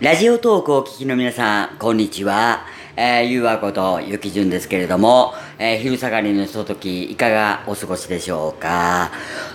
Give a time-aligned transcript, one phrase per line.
[0.00, 2.64] ラジオトークをお聞きの皆さん、こんにちは。
[2.96, 9.10] えー、ゆうわことゆきじゅんですけれども、えー、昼下がりのひととき、いかがお過ごしでしょうか？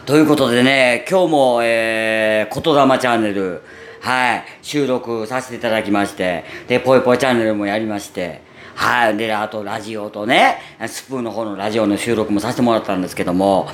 [0.06, 3.64] ということでね、今日も、えー、ことだまチャンネル、
[4.02, 8.42] はい、収録させていただきまして、で、ぽいぽいチャンネルもやりまして、
[8.76, 9.18] はい。
[9.18, 13.68] で、あと、ラジオとね、スプーンの方のラジオの収録もさせてもらったんですけども、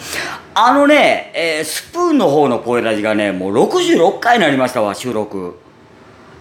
[0.54, 5.60] あのね、えー、スプーンの方の声ラジがね、もう66回になりましたわ、収録。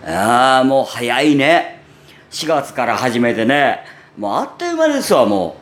[0.04, 1.82] ああ、もう早いね。
[2.30, 3.80] 4月から始めてね、
[4.16, 5.56] もうあっという間ですわ、も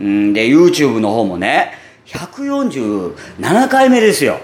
[0.00, 0.04] う。
[0.04, 1.72] んで、YouTube の方もね、
[2.06, 4.38] 147回目ですよ。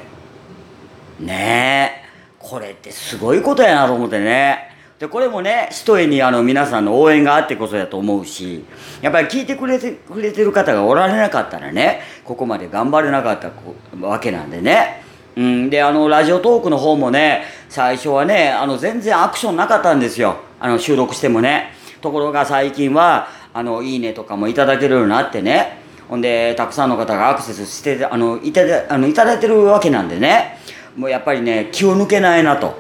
[1.19, 2.03] ねえ。
[2.39, 4.73] これってすごいことやなと思ってね。
[4.99, 8.65] で、これもね、ひとえにあの皆さんの応援があってこそやと思うし、
[9.01, 13.51] やっぱり聞いてくれてくれてる方がおられなかったらね、ここまで頑張れなかった
[14.01, 15.02] わけなんでね。
[15.37, 20.37] うん、で、あの、ラジオトークの方もね、最初はね、あの、全然アクションなかったんですよ。
[20.61, 21.71] あの、収録してもね。
[22.03, 25.79] ところが最近は、あの、いいねとかもいただけるようになってね。
[26.09, 30.59] ほんで、たくさんの方がアクセスして、あの、いただ、あの、いただいてるわけなんでね。
[30.97, 32.75] もうやっぱりね、気を抜けないなと。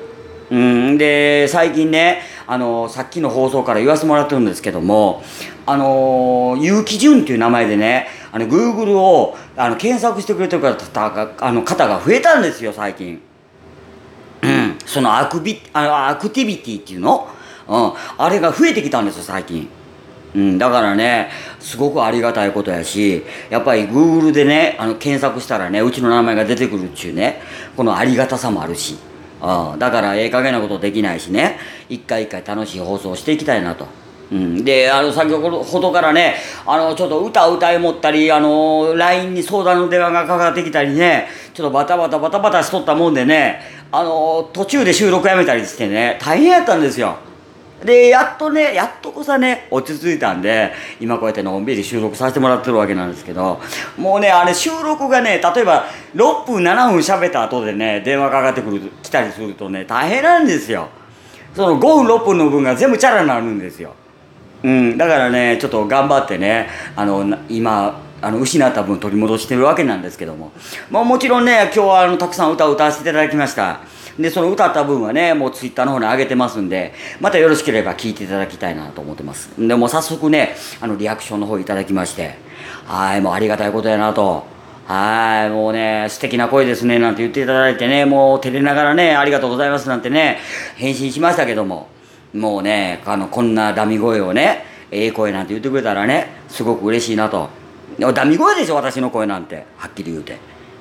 [0.50, 5.22] うん、で、最近ね、あの、さっきの放送から言わせてもらってるんですけども、
[5.64, 13.20] あの、結城潤っていう名前でね、あの、Google をあの検索してくれてる方があの方が増えたんですよ、最近。
[14.42, 14.78] うん。
[14.86, 17.28] そのアクビあのアクティビティっていうの？
[17.68, 17.92] うん。
[18.18, 19.68] あれが増えてきたんですよ、最近。
[20.34, 21.28] うん、だからね、
[21.60, 27.42] すごくありがたいことやし、やっぱり Google でね、あの検索したらね、うちの名前が出てくるっちゅうね、
[27.76, 28.96] このありがたさもあるし、
[29.42, 31.58] うん、だからええ加減なことできないしね、
[31.90, 33.86] 一回一回楽しい放送していきたいなと。
[34.32, 43.60] うん、で、あの、先ほどからね、あの、ちょっと歌歌いもったり、あの、LINE に相談の電話がかかってきたりね、ちょっとバタバタバタバタしとったもんでね、
[43.92, 47.16] あの、途中で収録やめたりしてね、大変やったんですよ。
[47.84, 53.60] で、やっとね、やっとこさね、落ち着いたんで、今こうやってのんびり収録させてもらってるわけなんですけど、
[53.98, 60.88] もうね、あれ収録がね、例えば6分7分喋った後でね、電話かかってくる、来たりするとね、大変なんですよ。
[61.54, 63.94] その5分6分の分が全部チャラになるんですよ。
[64.62, 70.52] うん、だからねちょっと頑張ってねあの今あの失った分取り戻してるわけなんですけども、
[70.90, 73.80] まあ、もちろんね今日はあのたくさん歌を歌わせていただきました。
[74.18, 79.50] でその歌った分はねもうツイッターの方に上げてますんでまたよろしければ聴いていただきたいなと思ってます。
[79.58, 82.34] でも早速ねあのリアクションの方いただきまして
[82.84, 84.52] はいもうありがたいことやなと。
[84.84, 90.38] はい、もうね、素敵な声ですね、なんて言っていただいてね、もう照れながらね、ありがとうございますなんてね、
[90.76, 91.88] 返信しましたけども、
[92.34, 97.48] もうね、あの、こんなダミ声をね、ええ声なんて言ってくれたらね、すごく嬉しいなと。
[98.14, 99.66] ダミ声でしょ、私の声なんて。
[99.76, 100.38] はっきり言うて。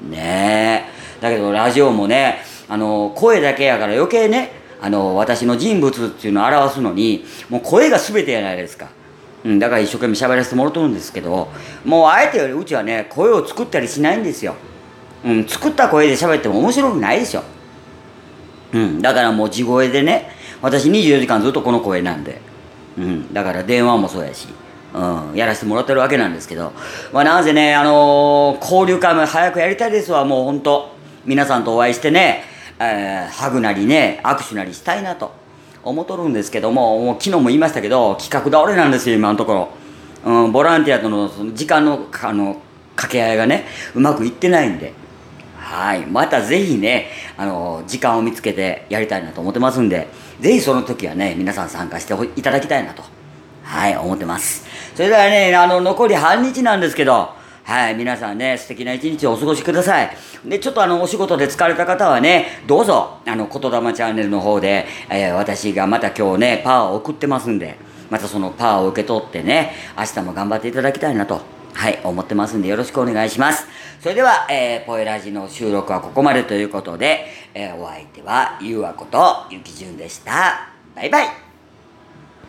[0.10, 0.86] ね
[1.20, 1.22] え。
[1.22, 4.52] だけど、ラジオもね、あの、声だけやから余計ね、
[4.82, 8.90] あの、私の人物っていうのを表すのに、もう声が全てやないですか。
[9.44, 11.50] うん、だから一生懸命喋らせてもらってるんですけど、
[11.84, 14.56] もうあえてうちはね、声を作ったりしないんですよ。
[15.24, 17.44] うん、作った声で喋っても面白くないでしょ。
[18.74, 20.32] うん、だからもう地声でね、
[20.62, 22.42] 私24時間ずっとこの声なんで、
[22.98, 24.48] うん、だから電話もそうやし、
[24.94, 26.72] うん、やらせてもらってるわけなんですけど、
[27.12, 30.92] まあ、なぜね、あのー、交流会も早くやりたいですわ、もう本当
[31.26, 32.44] 皆さんとお会いしてね、
[32.80, 35.42] えー、ハグなりね、握手なりしたいなと。
[35.84, 39.70] 思っとるんですけども、もう昨日も言いましたけど、企画倒れなんですよ、今のところ。
[40.24, 42.62] うん、ボランティアとのその時間のあの
[42.96, 44.94] 掛け合いがね、うまくいってないんで。
[45.72, 46.06] はい。
[46.06, 50.10] またぜひね、あの、時間を見つけてやりたいなと思ってますんで、
[50.42, 53.04] ぜひその時はね、皆さん参加していただきたいなと、
[53.64, 54.66] はい、思ってます。
[54.96, 57.30] それではね、あの、残り半日なんですけど、
[57.64, 60.12] はい、皆さんね、素敵な一日をお過ごしください。
[60.44, 67.78] で、ちょっとあの、お仕事で疲れた方はね、どうぞ、あの、言霊チャンネルの方で、えー、私がまた今日ね、パワーを送ってますんで、
[68.10, 71.40] またそのパワーを受け取ってね、明日も頑張っていただきたいなと、
[71.74, 73.68] はい、思ってますんでよろしくお願いします。
[74.02, 80.70] それでは、えー、ポエラジの収録はここまでということで、えー、お相手はゆうわことゆきじゅんでした。
[80.96, 81.41] バイバイ